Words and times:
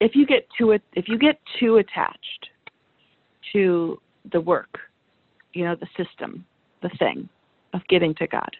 if 0.00 0.14
you 0.14 0.26
get 0.26 0.46
too 0.56 0.72
if 0.72 1.08
you 1.08 1.18
get 1.18 1.40
too 1.58 1.76
attached 1.76 2.48
to 3.52 4.00
the 4.32 4.40
work, 4.40 4.78
you 5.52 5.64
know, 5.64 5.74
the 5.74 5.88
system, 5.96 6.44
the 6.82 6.90
thing 6.98 7.28
of 7.74 7.80
getting 7.88 8.14
to 8.16 8.26
God. 8.26 8.50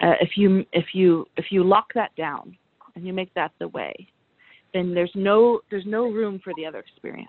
Uh, 0.00 0.14
if 0.20 0.30
you 0.36 0.64
if 0.72 0.86
you 0.94 1.26
if 1.36 1.46
you 1.50 1.64
lock 1.64 1.86
that 1.94 2.14
down 2.16 2.56
and 2.94 3.06
you 3.06 3.12
make 3.12 3.32
that 3.34 3.52
the 3.58 3.68
way, 3.68 3.94
then 4.74 4.94
there's 4.94 5.12
no 5.14 5.60
there's 5.70 5.86
no 5.86 6.04
room 6.04 6.40
for 6.42 6.52
the 6.56 6.66
other 6.66 6.78
experience. 6.78 7.28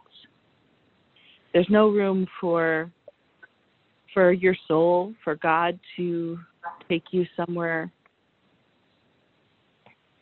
There's 1.54 1.70
no 1.70 1.90
room 1.90 2.28
for 2.40 2.92
for 4.14 4.32
your 4.32 4.56
soul, 4.68 5.14
for 5.24 5.36
God 5.36 5.80
to 5.98 6.40
take 6.88 7.06
you 7.12 7.26
somewhere 7.36 7.92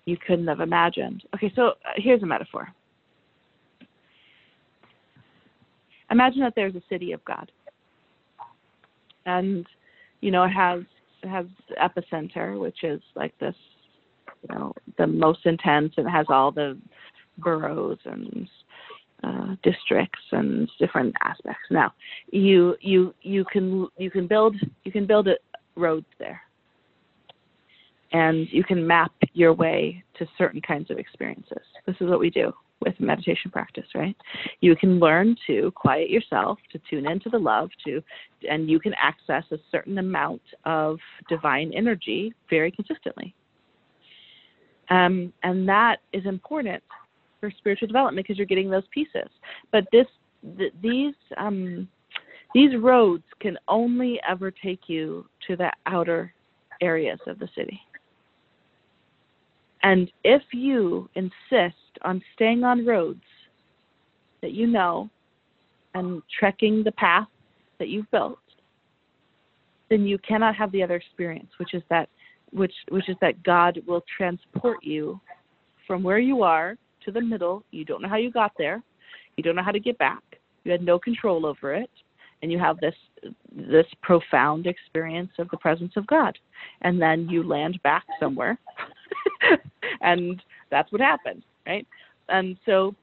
you 0.05 0.18
couldn't 0.18 0.47
have 0.47 0.59
imagined. 0.59 1.23
Okay, 1.36 1.52
so 1.55 1.68
uh, 1.68 1.73
here's 1.95 2.23
a 2.23 2.25
metaphor. 2.25 2.68
Imagine 6.10 6.41
that 6.41 6.54
there's 6.55 6.75
a 6.75 6.82
city 6.89 7.14
of 7.14 7.24
God, 7.24 7.51
and 9.25 9.65
you 10.19 10.32
know 10.32 10.43
it 10.43 10.50
has 10.50 10.82
it 11.24 11.29
has 11.29 11.46
epicenter, 11.82 12.60
which 12.60 12.83
is 12.83 13.01
like 13.15 13.37
this, 13.39 13.55
you 14.41 14.55
know, 14.55 14.74
the 14.97 15.07
most 15.07 15.46
intense, 15.46 15.93
and 15.97 16.07
it 16.07 16.10
has 16.10 16.25
all 16.29 16.52
the 16.52 16.77
boroughs 17.38 17.99
and 18.05 18.49
uh, 19.24 19.55
districts 19.63 20.19
and 20.32 20.69
different 20.79 21.15
aspects. 21.21 21.63
Now, 21.69 21.93
you 22.32 22.75
you 22.82 23.13
you 23.21 23.46
can 23.46 23.88
you 23.97 24.10
can 24.11 24.27
build 24.27 24.55
you 24.83 24.91
can 24.91 25.05
build 25.05 25.29
roads 25.75 26.07
there, 26.19 26.41
and 28.11 28.47
you 28.51 28.64
can 28.64 28.86
map 28.86 29.11
your 29.33 29.54
way 29.54 30.04
to 30.18 30.28
certain 30.38 30.61
kinds 30.61 30.92
of 30.92 30.97
experiences. 30.97 31.64
This 31.86 31.96
is 32.02 32.09
what 32.09 32.19
we 32.19 32.30
do 32.30 32.52
with 32.81 33.00
meditation 33.00 33.52
practice, 33.52 33.86
right? 33.94 34.16
You 34.59 34.75
can 34.75 35.00
learn 35.00 35.36
to 35.47 35.72
quiet 35.75 36.09
yourself, 36.09 36.58
to 36.72 36.81
tune 36.89 37.08
into 37.08 37.30
the 37.30 37.38
love, 37.38 37.69
to 37.85 38.02
and 38.50 38.69
you 38.69 38.80
can 38.80 38.94
access 39.00 39.44
a 39.52 39.58
certain 39.72 40.00
amount 40.00 40.41
of 40.66 40.97
divine 41.30 41.72
energy 41.75 42.33
very 42.50 42.72
consistently. 42.72 43.35
Um, 44.89 45.31
and 45.44 45.67
that 45.69 45.97
is 46.11 46.25
important 46.25 46.83
for 47.39 47.52
spiritual 47.57 47.88
development 47.88 48.25
because 48.25 48.38
you're 48.38 48.47
getting 48.47 48.69
those 48.69 48.83
pieces. 48.91 49.30
But 49.72 49.85
this, 49.91 50.07
th- 50.57 50.73
these, 50.81 51.13
um, 51.38 51.88
these 52.53 52.75
roads 52.75 53.23
can 53.39 53.57
only 53.67 54.19
ever 54.28 54.52
take 54.52 54.81
you 54.88 55.25
to 55.47 55.55
the 55.55 55.72
outer 55.85 56.33
areas 56.81 57.19
of 57.28 57.39
the 57.39 57.47
city. 57.55 57.80
And 59.83 60.11
if 60.23 60.43
you 60.51 61.09
insist 61.15 61.75
on 62.03 62.21
staying 62.35 62.63
on 62.63 62.85
roads 62.85 63.23
that 64.41 64.51
you 64.51 64.67
know 64.67 65.09
and 65.93 66.21
trekking 66.39 66.83
the 66.83 66.91
path 66.93 67.27
that 67.79 67.89
you've 67.89 68.09
built, 68.11 68.39
then 69.89 70.05
you 70.05 70.17
cannot 70.19 70.55
have 70.55 70.71
the 70.71 70.81
other 70.81 70.95
experience, 70.95 71.49
which 71.57 71.73
is 71.73 71.83
that 71.89 72.09
which 72.51 72.73
which 72.89 73.09
is 73.09 73.15
that 73.21 73.41
God 73.43 73.81
will 73.88 74.03
transport 74.17 74.83
you 74.83 75.19
from 75.88 76.03
where 76.03 76.19
you 76.19 76.43
are 76.43 76.77
to 77.05 77.11
the 77.11 77.21
middle. 77.21 77.63
You 77.71 77.85
don't 77.85 78.01
know 78.01 78.09
how 78.09 78.17
you 78.17 78.31
got 78.31 78.51
there. 78.57 78.81
You 79.35 79.43
don't 79.43 79.55
know 79.55 79.63
how 79.63 79.71
to 79.71 79.79
get 79.79 79.97
back. 79.97 80.23
You 80.63 80.71
had 80.71 80.81
no 80.81 80.99
control 80.99 81.45
over 81.45 81.73
it, 81.73 81.89
and 82.41 82.51
you 82.51 82.59
have 82.59 82.79
this 82.79 82.95
this 83.55 83.85
profound 84.01 84.67
experience 84.67 85.31
of 85.39 85.49
the 85.49 85.57
presence 85.57 85.93
of 85.95 86.07
God. 86.07 86.38
And 86.81 87.01
then 87.01 87.27
you 87.29 87.43
land 87.43 87.79
back 87.83 88.03
somewhere. 88.19 88.57
And 90.02 90.41
that's 90.69 90.91
what 90.91 91.02
happened, 91.02 91.44
right? 91.66 91.88
And 92.30 92.57
so 92.66 92.95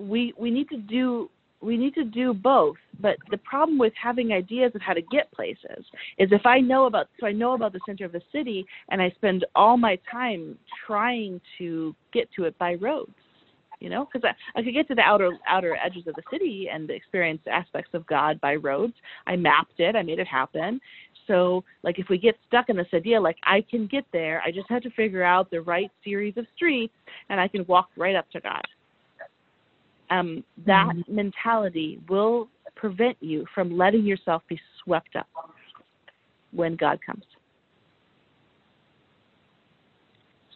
we 0.00 0.32
we 0.38 0.50
need 0.50 0.68
to 0.68 0.76
do 0.76 1.30
we 1.62 1.76
need 1.76 1.94
to 1.94 2.04
do 2.04 2.34
both 2.34 2.76
but 3.00 3.16
the 3.30 3.38
problem 3.38 3.78
with 3.78 3.92
having 4.00 4.32
ideas 4.32 4.72
of 4.74 4.80
how 4.82 4.92
to 4.92 5.02
get 5.02 5.30
places 5.32 5.84
is 6.18 6.28
if 6.32 6.44
i 6.44 6.60
know 6.60 6.84
about 6.84 7.08
so 7.18 7.26
i 7.26 7.32
know 7.32 7.54
about 7.54 7.72
the 7.72 7.80
center 7.86 8.04
of 8.04 8.12
the 8.12 8.20
city 8.30 8.66
and 8.90 9.00
i 9.00 9.10
spend 9.10 9.44
all 9.54 9.76
my 9.76 9.98
time 10.10 10.56
trying 10.86 11.40
to 11.56 11.94
get 12.12 12.28
to 12.32 12.44
it 12.44 12.56
by 12.58 12.74
roads 12.74 13.14
you 13.80 13.88
know 13.88 14.08
because 14.10 14.28
I, 14.28 14.58
I 14.58 14.62
could 14.62 14.74
get 14.74 14.88
to 14.88 14.94
the 14.94 15.02
outer 15.02 15.30
outer 15.48 15.76
edges 15.84 16.06
of 16.06 16.14
the 16.14 16.22
city 16.30 16.68
and 16.72 16.88
experience 16.90 17.40
aspects 17.50 17.90
of 17.94 18.06
god 18.06 18.40
by 18.40 18.56
roads. 18.56 18.94
I 19.26 19.36
mapped 19.36 19.78
it. 19.80 19.96
I 19.96 20.02
made 20.02 20.18
it 20.18 20.26
happen. 20.26 20.80
So 21.26 21.64
like 21.82 21.98
if 21.98 22.08
we 22.08 22.18
get 22.18 22.36
stuck 22.46 22.68
in 22.68 22.76
this 22.76 22.86
idea 22.94 23.20
like 23.20 23.36
i 23.44 23.64
can 23.70 23.86
get 23.86 24.04
there. 24.12 24.42
I 24.44 24.50
just 24.50 24.68
have 24.70 24.82
to 24.82 24.90
figure 24.90 25.22
out 25.22 25.50
the 25.50 25.60
right 25.60 25.90
series 26.04 26.36
of 26.36 26.46
streets 26.54 26.94
and 27.28 27.40
i 27.40 27.48
can 27.48 27.64
walk 27.66 27.88
right 27.96 28.16
up 28.16 28.30
to 28.32 28.40
god. 28.40 28.66
Um, 30.08 30.44
that 30.66 30.94
mm-hmm. 30.94 31.14
mentality 31.14 31.98
will 32.08 32.48
prevent 32.76 33.16
you 33.20 33.44
from 33.54 33.76
letting 33.76 34.04
yourself 34.04 34.42
be 34.48 34.58
swept 34.84 35.16
up 35.16 35.26
when 36.52 36.76
god 36.76 37.00
comes. 37.04 37.24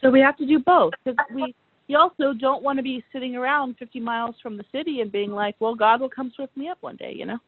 So 0.00 0.10
we 0.10 0.20
have 0.20 0.37
to 0.38 0.47
do 0.47 0.58
both 0.60 0.92
because 1.04 1.19
we 1.34 1.54
you 1.91 1.99
also 1.99 2.33
don't 2.33 2.62
want 2.62 2.78
to 2.78 2.84
be 2.84 3.03
sitting 3.12 3.34
around 3.34 3.75
50 3.77 3.99
miles 3.99 4.37
from 4.41 4.56
the 4.56 4.65
city 4.71 5.01
and 5.01 5.11
being 5.11 5.33
like, 5.33 5.56
well, 5.59 5.75
God 5.75 6.01
will 6.01 6.09
come 6.09 6.31
swift 6.37 6.56
me 6.56 6.69
up 6.69 6.78
one 6.83 6.95
day, 6.95 7.12
you 7.17 7.27
know? 7.27 7.39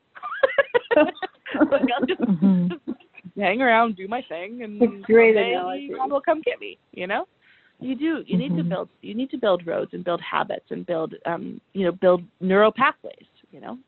like, 0.96 1.84
I'll 1.96 2.06
just, 2.06 2.20
mm-hmm. 2.22 2.68
just, 2.68 2.98
hang 3.38 3.62
around, 3.62 3.94
do 3.94 4.08
my 4.08 4.20
thing, 4.28 4.62
and 4.64 5.04
great 5.04 5.36
God 5.96 6.10
will 6.10 6.20
come 6.20 6.42
get 6.42 6.58
me, 6.58 6.76
you 6.90 7.06
know? 7.06 7.28
You 7.78 7.94
do. 7.94 8.04
You 8.04 8.12
mm-hmm. 8.14 8.38
need 8.38 8.48
to 8.48 8.54
mm-hmm. 8.56 8.68
build. 8.68 8.88
You 9.00 9.14
need 9.14 9.30
to 9.30 9.38
build 9.38 9.64
roads 9.64 9.92
and 9.92 10.04
build 10.04 10.20
habits 10.20 10.66
and 10.70 10.84
build, 10.84 11.14
um, 11.24 11.60
you 11.72 11.84
know, 11.84 11.92
build 11.92 12.22
neural 12.40 12.72
pathways. 12.72 13.26
You 13.50 13.60
know, 13.60 13.78